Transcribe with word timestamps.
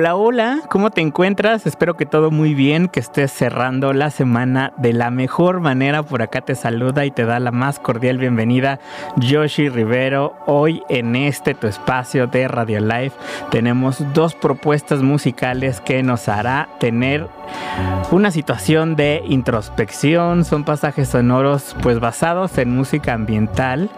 Hola, 0.00 0.14
hola, 0.14 0.60
¿cómo 0.70 0.90
te 0.90 1.00
encuentras? 1.00 1.66
Espero 1.66 1.96
que 1.96 2.06
todo 2.06 2.30
muy 2.30 2.54
bien, 2.54 2.86
que 2.86 3.00
estés 3.00 3.32
cerrando 3.32 3.92
la 3.92 4.10
semana 4.10 4.72
de 4.76 4.92
la 4.92 5.10
mejor 5.10 5.58
manera. 5.58 6.04
Por 6.04 6.22
acá 6.22 6.40
te 6.40 6.54
saluda 6.54 7.04
y 7.04 7.10
te 7.10 7.24
da 7.24 7.40
la 7.40 7.50
más 7.50 7.80
cordial 7.80 8.16
bienvenida 8.16 8.78
Yoshi 9.16 9.68
Rivero. 9.68 10.36
Hoy 10.46 10.84
en 10.88 11.16
este 11.16 11.54
tu 11.54 11.66
espacio 11.66 12.28
de 12.28 12.46
Radio 12.46 12.78
Live 12.78 13.10
tenemos 13.50 14.04
dos 14.14 14.36
propuestas 14.36 15.02
musicales 15.02 15.80
que 15.80 16.04
nos 16.04 16.28
hará 16.28 16.68
tener 16.78 17.26
una 18.10 18.30
situación 18.30 18.96
de 18.96 19.22
introspección. 19.26 20.44
Son 20.44 20.64
pasajes 20.64 21.08
sonoros 21.08 21.74
pues 21.82 21.98
basados 21.98 22.56
en 22.58 22.70
música 22.74 23.14
ambiental 23.14 23.90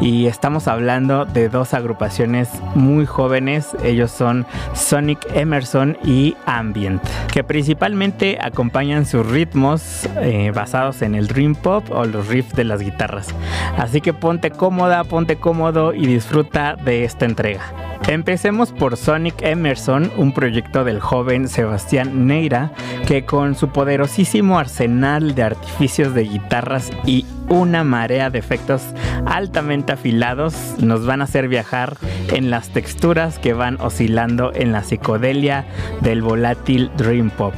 y 0.00 0.26
estamos 0.26 0.68
hablando 0.68 1.24
de 1.24 1.48
dos 1.48 1.74
agrupaciones 1.74 2.50
muy 2.74 3.06
jóvenes. 3.06 3.74
Ellos 3.82 4.10
son 4.10 4.46
Sonic 4.74 5.37
Emerson 5.38 5.96
y 6.04 6.36
Ambient, 6.46 7.02
que 7.32 7.44
principalmente 7.44 8.38
acompañan 8.40 9.06
sus 9.06 9.26
ritmos 9.26 10.08
eh, 10.20 10.52
basados 10.54 11.02
en 11.02 11.14
el 11.14 11.28
dream 11.28 11.54
pop 11.54 11.90
o 11.90 12.04
los 12.04 12.28
riffs 12.28 12.54
de 12.54 12.64
las 12.64 12.80
guitarras. 12.80 13.28
Así 13.76 14.00
que 14.00 14.12
ponte 14.12 14.50
cómoda, 14.50 15.04
ponte 15.04 15.36
cómodo 15.36 15.94
y 15.94 16.06
disfruta 16.06 16.76
de 16.76 17.04
esta 17.04 17.24
entrega. 17.24 17.87
Empecemos 18.06 18.72
por 18.72 18.96
Sonic 18.96 19.42
Emerson, 19.42 20.10
un 20.16 20.32
proyecto 20.32 20.84
del 20.84 21.00
joven 21.00 21.48
Sebastián 21.48 22.26
Neira, 22.26 22.72
que 23.06 23.24
con 23.24 23.54
su 23.54 23.68
poderosísimo 23.68 24.58
arsenal 24.58 25.34
de 25.34 25.42
artificios 25.42 26.14
de 26.14 26.24
guitarras 26.24 26.90
y 27.04 27.26
una 27.48 27.84
marea 27.84 28.30
de 28.30 28.38
efectos 28.38 28.82
altamente 29.26 29.92
afilados 29.92 30.54
nos 30.78 31.04
van 31.04 31.20
a 31.20 31.24
hacer 31.24 31.48
viajar 31.48 31.96
en 32.32 32.50
las 32.50 32.70
texturas 32.70 33.38
que 33.38 33.52
van 33.52 33.80
oscilando 33.80 34.52
en 34.54 34.72
la 34.72 34.82
psicodelia 34.82 35.66
del 36.00 36.22
volátil 36.22 36.90
Dream 36.96 37.30
Pop. 37.30 37.54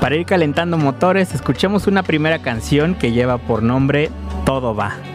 Para 0.00 0.16
ir 0.16 0.26
calentando 0.26 0.76
motores, 0.76 1.34
escuchemos 1.34 1.86
una 1.86 2.02
primera 2.02 2.40
canción 2.40 2.94
que 2.94 3.12
lleva 3.12 3.38
por 3.38 3.62
nombre 3.62 4.10
Todo 4.44 4.74
va. 4.74 5.13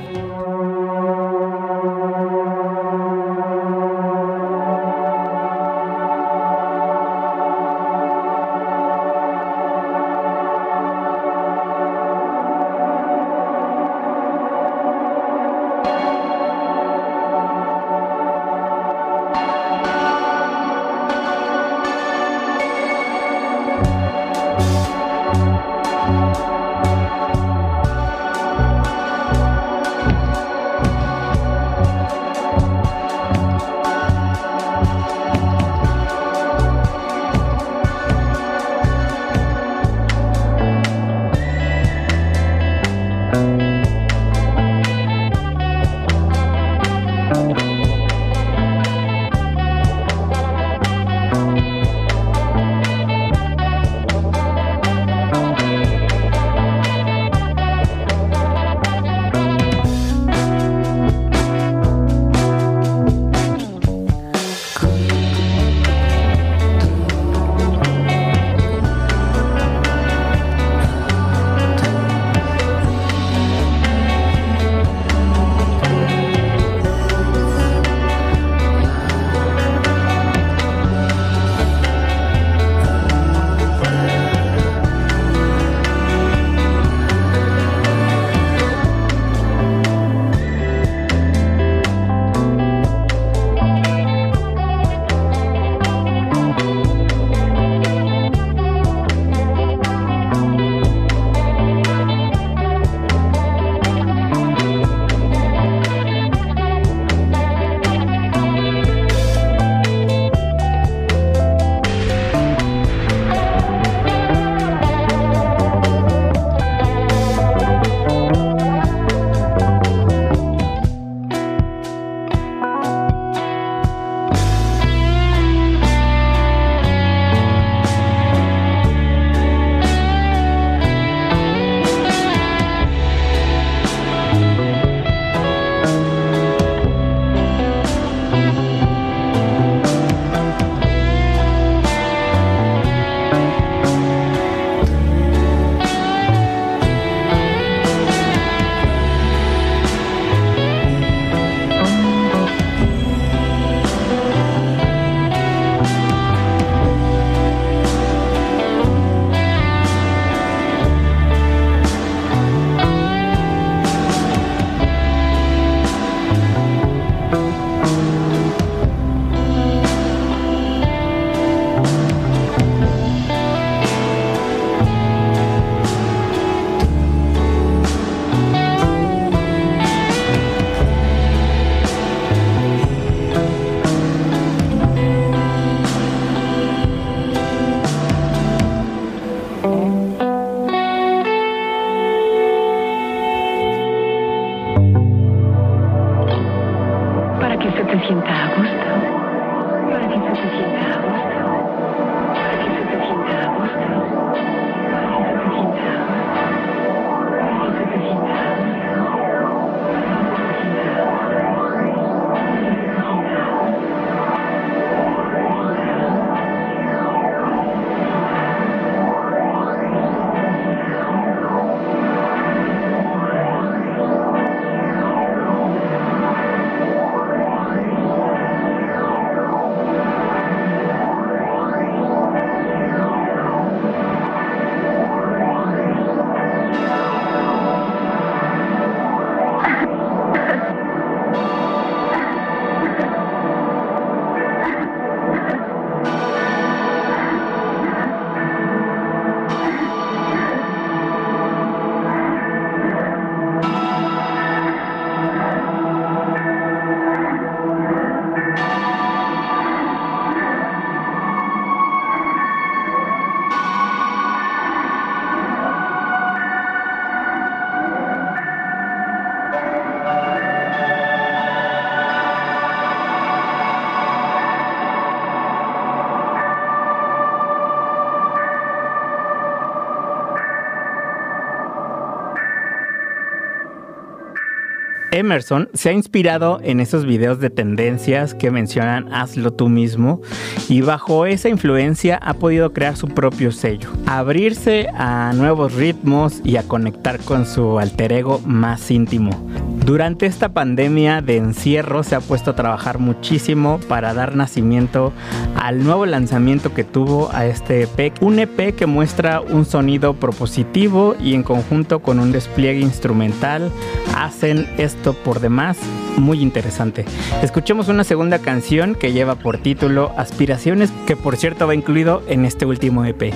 Emerson 285.29 285.69
se 285.75 285.89
ha 285.89 285.93
inspirado 285.93 286.59
en 286.63 286.79
esos 286.79 287.05
videos 287.05 287.39
de 287.39 287.51
tendencias 287.51 288.33
que 288.33 288.49
mencionan 288.49 289.13
hazlo 289.13 289.53
tú 289.53 289.69
mismo 289.69 290.21
y 290.67 290.81
bajo 290.81 291.27
esa 291.27 291.49
influencia 291.49 292.17
ha 292.17 292.33
podido 292.33 292.73
crear 292.73 292.97
su 292.97 293.07
propio 293.09 293.51
sello, 293.51 293.91
abrirse 294.07 294.87
a 294.95 295.31
nuevos 295.35 295.75
ritmos 295.75 296.41
y 296.43 296.57
a 296.57 296.63
conectar 296.63 297.19
con 297.19 297.45
su 297.45 297.77
alter 297.77 298.11
ego 298.11 298.41
más 298.43 298.89
íntimo. 298.89 299.49
Durante 299.89 300.27
esta 300.27 300.50
pandemia 300.50 301.24
de 301.24 301.38
encierro 301.38 302.03
se 302.03 302.13
ha 302.13 302.19
puesto 302.19 302.51
a 302.51 302.56
trabajar 302.56 303.00
muchísimo 303.00 303.80
para 303.88 304.13
dar 304.13 304.36
nacimiento 304.36 305.12
al 305.56 305.83
nuevo 305.83 306.06
lanzamiento 306.06 306.75
que 306.75 306.83
tuvo 306.83 307.31
a 307.33 307.47
este 307.47 307.81
EP, 307.81 308.13
un 308.21 308.38
EP 308.38 308.75
que 308.75 308.86
muestra 308.86 309.41
un 309.41 309.65
sonido 309.65 310.13
propositivo 310.13 311.15
y 311.19 311.33
en 311.33 311.41
conjunto 311.41 312.03
con 312.03 312.19
un 312.19 312.31
despliegue 312.31 312.81
instrumental 312.81 313.71
hacen 314.15 314.68
esto 314.77 315.13
por 315.13 315.39
demás 315.39 315.80
muy 316.18 316.39
interesante. 316.44 317.06
Escuchemos 317.41 317.88
una 317.88 318.03
segunda 318.03 318.38
canción 318.38 318.94
que 318.94 319.12
lleva 319.12 319.33
por 319.33 319.57
título 319.57 320.12
Aspiraciones, 320.18 320.91
que 321.07 321.15
por 321.15 321.36
cierto 321.36 321.65
va 321.65 321.74
incluido 321.74 322.21
en 322.27 322.45
este 322.45 322.68
último 322.68 323.06
EP. 323.06 323.33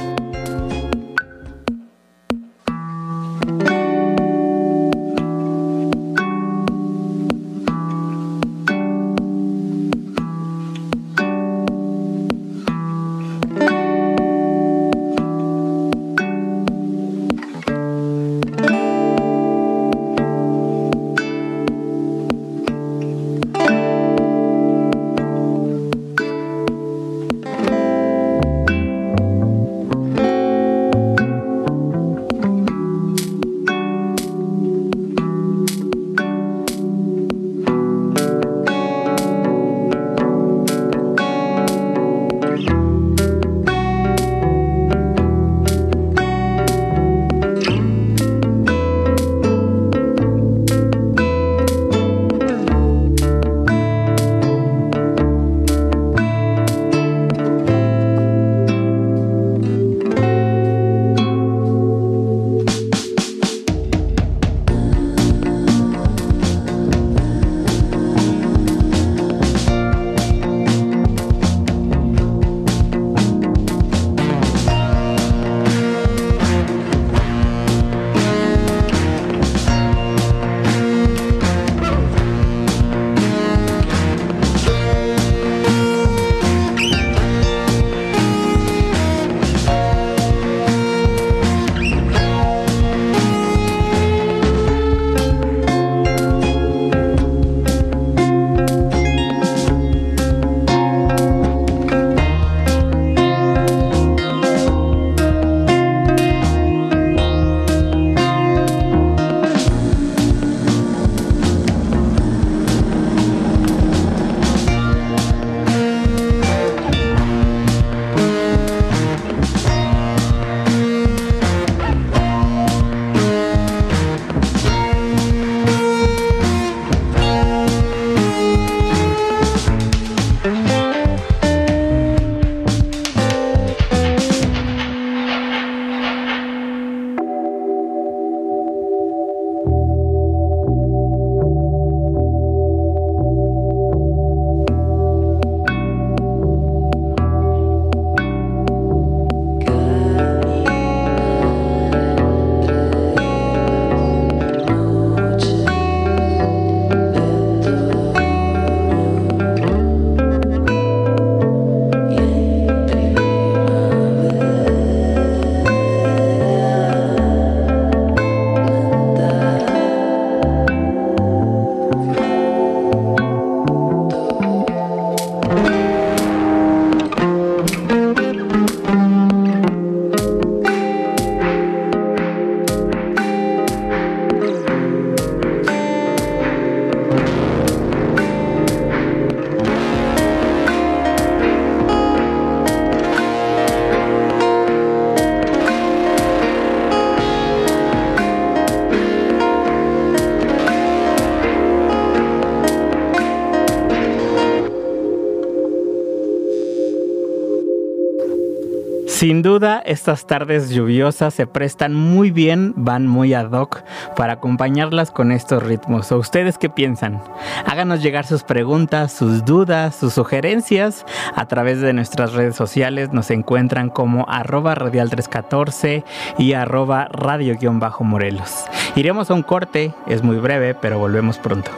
Sin 209.24 209.42
duda, 209.42 209.82
estas 209.86 210.28
tardes 210.28 210.70
lluviosas 210.70 211.34
se 211.34 211.48
prestan 211.48 211.94
muy 211.94 212.30
bien, 212.30 212.74
van 212.76 213.08
muy 213.08 213.34
ad 213.34 213.54
hoc 213.54 213.82
para 214.18 214.34
acompañarlas 214.34 215.12
con 215.12 215.32
estos 215.32 215.64
ritmos. 215.64 216.12
¿O 216.12 216.18
ustedes 216.18 216.58
qué 216.58 216.70
piensan? 216.70 217.22
Háganos 217.66 218.04
llegar 218.04 218.26
sus 218.26 218.44
preguntas, 218.44 219.14
sus 219.14 219.46
dudas, 219.46 219.96
sus 219.96 220.14
sugerencias 220.14 221.06
a 221.36 221.48
través 221.48 221.80
de 221.80 221.94
nuestras 221.94 222.34
redes 222.34 222.58
sociales. 222.58 223.14
Nos 223.14 223.32
encuentran 223.32 223.90
como 223.90 224.26
arroba 224.28 224.76
radial314 224.76 226.04
y 226.38 226.52
arroba 226.52 227.08
radio-morelos. 227.10 228.66
Iremos 228.98 229.32
a 229.32 229.36
un 229.36 229.44
corte, 229.44 229.94
es 230.06 230.22
muy 230.22 230.36
breve, 230.36 230.76
pero 230.76 231.00
volvemos 231.00 231.38
pronto. 231.38 231.72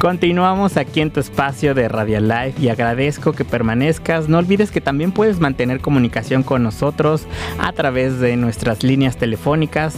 Continuamos 0.00 0.78
aquí 0.78 1.02
en 1.02 1.10
tu 1.10 1.20
espacio 1.20 1.74
de 1.74 1.86
Radio 1.86 2.20
Live 2.20 2.54
y 2.58 2.70
agradezco 2.70 3.34
que 3.34 3.44
permanezcas. 3.44 4.30
No 4.30 4.38
olvides 4.38 4.70
que 4.70 4.80
también 4.80 5.12
puedes 5.12 5.40
mantener 5.40 5.82
comunicación 5.82 6.42
con 6.42 6.62
nosotros 6.62 7.26
a 7.58 7.70
través 7.74 8.18
de 8.18 8.34
nuestras 8.36 8.82
líneas 8.82 9.18
telefónicas 9.18 9.94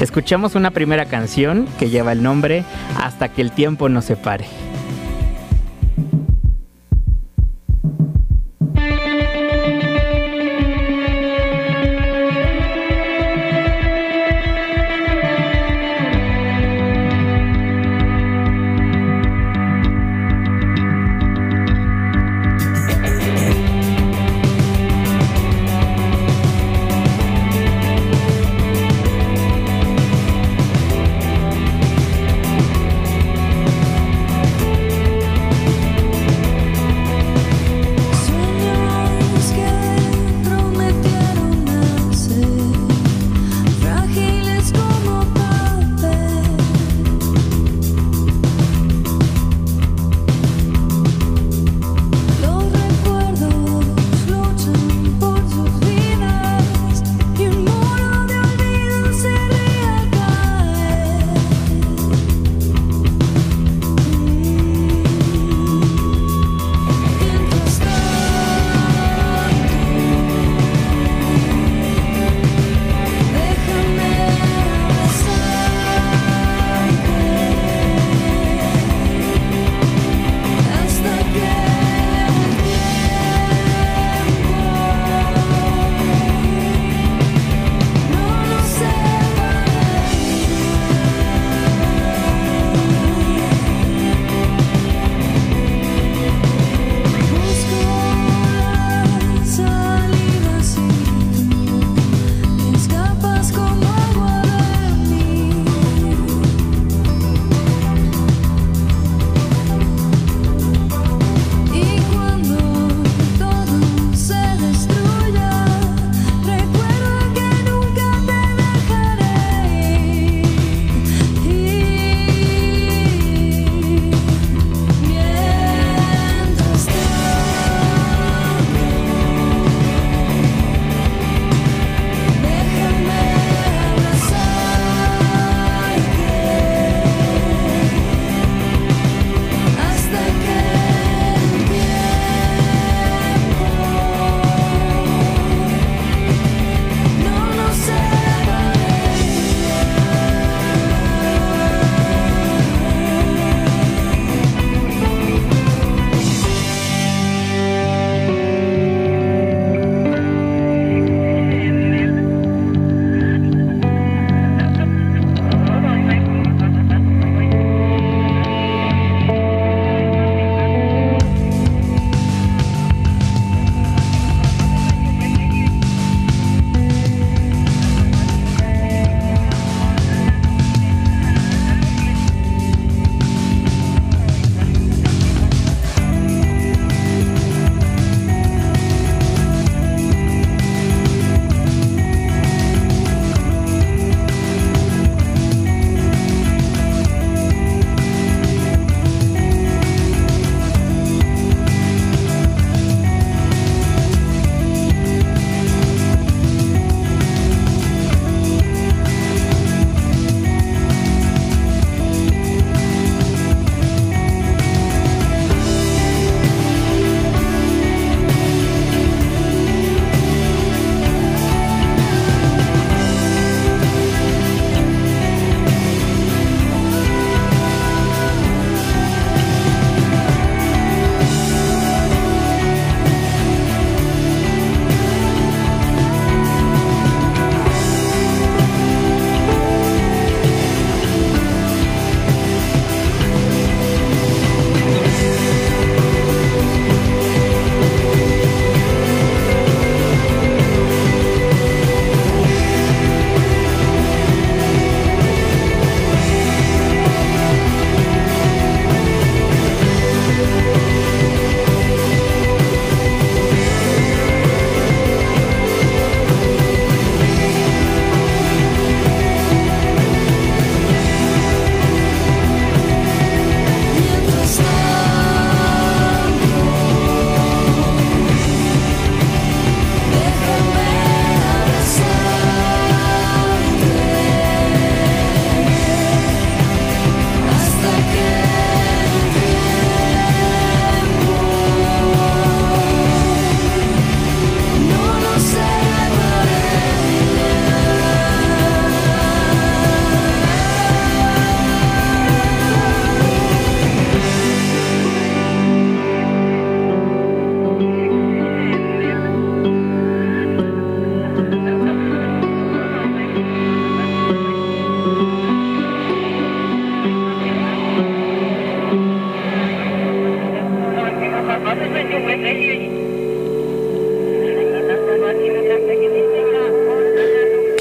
Escuchamos 0.00 0.54
una 0.54 0.70
primera 0.70 1.06
canción 1.06 1.66
que 1.78 1.90
lleva 1.90 2.12
el 2.12 2.22
nombre 2.22 2.64
Hasta 2.96 3.28
que 3.28 3.42
el 3.42 3.52
tiempo 3.52 3.88
nos 3.88 4.04
separe. 4.04 4.46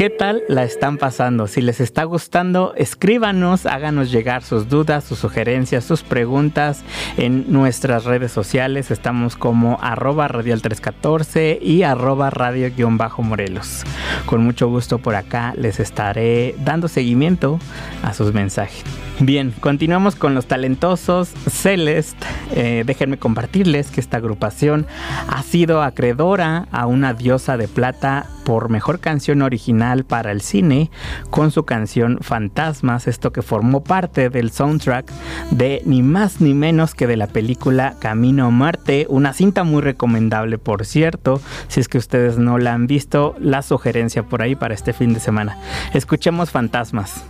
¿Qué 0.07 0.15
tal 0.15 0.43
la 0.47 0.63
están 0.63 0.97
pasando? 0.97 1.47
Si 1.47 1.59
les 1.59 1.81
está 1.81 2.05
gustando, 2.05 2.73
escríbanos, 2.77 3.65
háganos 3.65 4.09
llegar 4.09 4.41
sus 4.41 4.69
dudas, 4.69 5.03
sus 5.03 5.19
sugerencias, 5.19 5.83
sus 5.83 6.01
preguntas 6.01 6.85
en 7.17 7.51
nuestras 7.51 8.05
redes 8.05 8.31
sociales. 8.31 8.89
Estamos 8.89 9.35
como 9.35 9.77
arroba 9.81 10.29
radial 10.29 10.61
314 10.61 11.59
y 11.61 11.83
arroba 11.83 12.29
radio-morelos. 12.29 13.83
Con 14.25 14.45
mucho 14.45 14.69
gusto 14.69 14.99
por 14.99 15.15
acá 15.15 15.53
les 15.57 15.81
estaré 15.81 16.55
dando 16.63 16.87
seguimiento 16.87 17.59
a 18.01 18.13
sus 18.13 18.33
mensajes. 18.33 18.85
Bien, 19.19 19.51
continuamos 19.61 20.15
con 20.15 20.35
los 20.35 20.45
talentosos 20.45 21.29
Celeste. 21.49 22.27
Eh, 22.51 22.83
déjenme 22.85 23.17
compartirles 23.17 23.89
que 23.89 23.99
esta 23.99 24.17
agrupación 24.17 24.85
ha 25.27 25.41
sido 25.41 25.81
acreedora 25.81 26.67
a 26.71 26.85
una 26.85 27.15
diosa 27.15 27.57
de 27.57 27.67
plata 27.67 28.27
por 28.45 28.69
mejor 28.69 28.99
canción 28.99 29.41
original 29.41 30.05
para 30.05 30.31
el 30.31 30.41
cine 30.41 30.91
con 31.31 31.49
su 31.49 31.65
canción 31.65 32.19
Fantasmas, 32.21 33.07
esto 33.07 33.33
que 33.33 33.41
formó 33.41 33.83
parte 33.83 34.29
del 34.29 34.51
soundtrack 34.51 35.11
de 35.49 35.81
ni 35.85 36.03
más 36.03 36.39
ni 36.39 36.53
menos 36.53 36.93
que 36.93 37.07
de 37.07 37.17
la 37.17 37.25
película 37.25 37.95
Camino 37.99 38.45
a 38.45 38.51
Marte, 38.51 39.07
una 39.09 39.33
cinta 39.33 39.63
muy 39.63 39.81
recomendable 39.81 40.59
por 40.59 40.85
cierto, 40.85 41.41
si 41.69 41.79
es 41.79 41.87
que 41.87 41.97
ustedes 41.97 42.37
no 42.37 42.59
la 42.59 42.73
han 42.73 42.85
visto, 42.85 43.35
la 43.39 43.63
sugerencia 43.63 44.21
por 44.21 44.43
ahí 44.43 44.55
para 44.55 44.75
este 44.75 44.93
fin 44.93 45.15
de 45.15 45.19
semana. 45.19 45.57
Escuchemos 45.95 46.51
Fantasmas. 46.51 47.23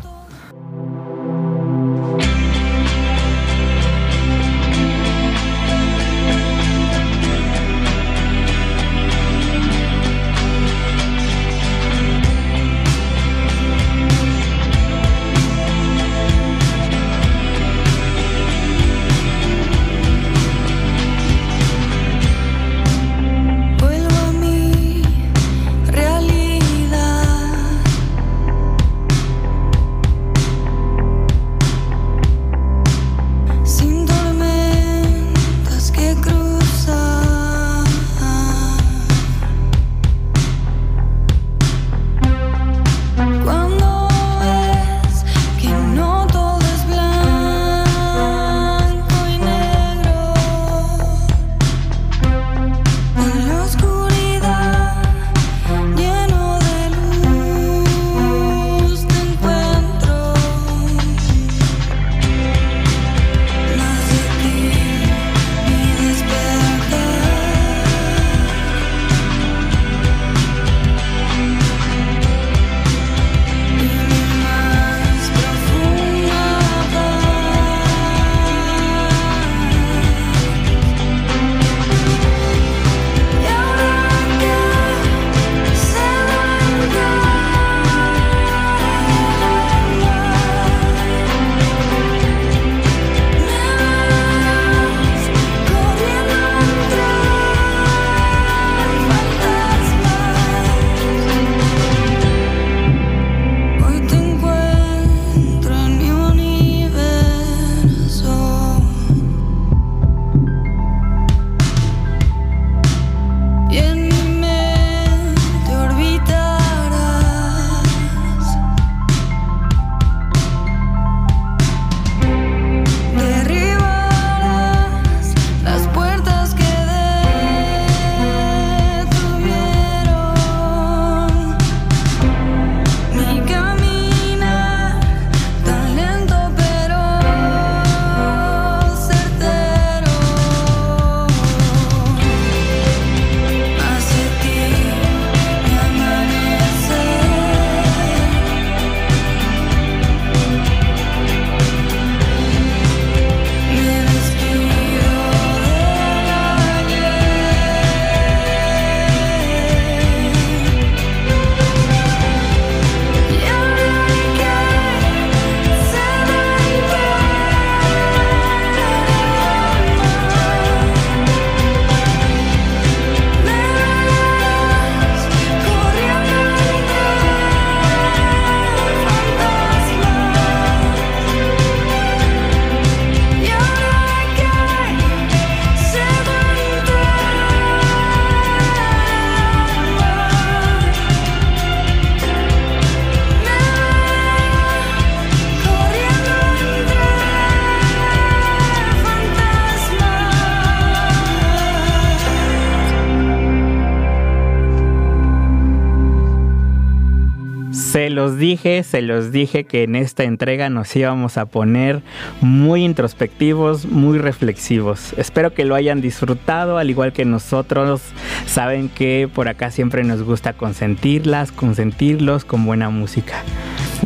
Los 208.10 208.38
dije, 208.38 208.84
se 208.84 209.02
los 209.02 209.32
dije 209.32 209.64
que 209.64 209.84
en 209.84 209.96
esta 209.96 210.24
entrega 210.24 210.70
nos 210.70 210.96
íbamos 210.96 211.38
a 211.38 211.46
poner 211.46 212.02
muy 212.42 212.84
introspectivos, 212.84 213.86
muy 213.86 214.20
reflexivos. 214.20 215.14
Espero 215.18 215.54
que 215.54 215.66
lo 215.66 215.76
hayan 215.76 216.00
disfrutado, 216.00 216.78
al 216.78 216.90
igual 216.90 217.12
que 217.12 217.26
nosotros. 217.26 218.02
Saben 218.46 218.90
que 218.90 219.30
por 219.34 219.48
acá 219.48 219.72
siempre 219.72 220.04
nos 220.04 220.24
gusta 220.24 220.54
consentirlas, 220.54 221.52
consentirlos 221.52 222.46
con 222.46 222.66
buena 222.66 222.90
música. 222.90 223.44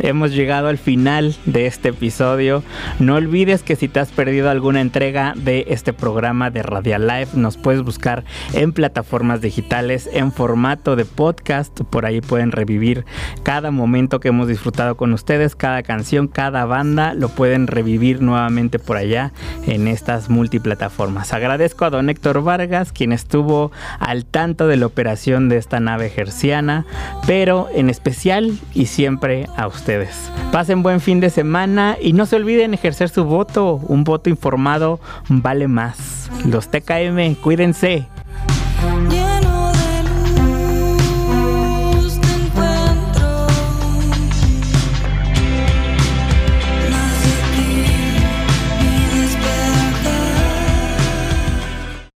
Hemos 0.00 0.32
llegado 0.32 0.68
al 0.68 0.78
final 0.78 1.34
de 1.44 1.66
este 1.66 1.90
episodio. 1.90 2.62
No 2.98 3.16
olvides 3.16 3.62
que 3.62 3.76
si 3.76 3.88
te 3.88 4.00
has 4.00 4.10
perdido 4.10 4.50
alguna 4.50 4.80
entrega 4.80 5.34
de 5.36 5.66
este 5.68 5.92
programa 5.92 6.50
de 6.50 6.62
Radial 6.62 7.06
Live, 7.06 7.28
nos 7.34 7.56
puedes 7.56 7.82
buscar 7.82 8.24
en 8.52 8.72
plataformas 8.72 9.40
digitales 9.40 10.08
en 10.12 10.32
formato 10.32 10.96
de 10.96 11.04
podcast. 11.04 11.80
Por 11.82 12.06
ahí 12.06 12.20
pueden 12.20 12.52
revivir 12.52 13.04
cada 13.42 13.70
momento 13.70 14.20
que 14.20 14.28
hemos 14.28 14.48
disfrutado 14.48 14.96
con 14.96 15.12
ustedes, 15.12 15.56
cada 15.56 15.82
canción, 15.82 16.28
cada 16.28 16.64
banda, 16.64 17.14
lo 17.14 17.28
pueden 17.28 17.66
revivir 17.66 18.22
nuevamente 18.22 18.78
por 18.78 18.96
allá 18.96 19.32
en 19.66 19.88
estas 19.88 20.30
multiplataformas. 20.30 21.32
Agradezco 21.32 21.84
a 21.84 21.90
don 21.90 22.10
Héctor 22.10 22.42
Vargas, 22.42 22.92
quien 22.92 23.12
estuvo 23.12 23.72
al 23.98 24.24
tanto 24.24 24.66
de 24.66 24.76
la 24.76 24.86
operación 24.86 25.48
de 25.48 25.56
esta 25.56 25.80
nave 25.80 26.10
gerciana, 26.10 26.86
pero 27.26 27.68
en 27.74 27.90
especial 27.90 28.58
y 28.74 28.86
siempre 28.86 29.46
a 29.56 29.66
ustedes. 29.82 30.30
Pasen 30.52 30.84
buen 30.84 31.00
fin 31.00 31.18
de 31.18 31.28
semana 31.28 31.96
y 32.00 32.12
no 32.12 32.24
se 32.26 32.36
olviden 32.36 32.72
ejercer 32.72 33.08
su 33.08 33.24
voto. 33.24 33.80
Un 33.88 34.04
voto 34.04 34.30
informado 34.30 35.00
vale 35.28 35.66
más. 35.66 36.30
Los 36.46 36.68
TKM, 36.68 37.34
cuídense. 37.42 38.06